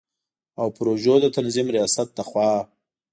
او 0.59 0.67
پروژو 0.77 1.13
د 1.21 1.25
تنظیم 1.35 1.67
ریاست 1.75 2.07
له 2.17 2.23
خوا 2.29 2.51